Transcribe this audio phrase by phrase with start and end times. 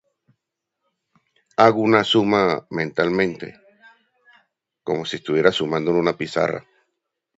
[1.57, 3.59] Hago una suma mentalmente.
[4.83, 6.65] Como si estuviera sumando en una pizarra.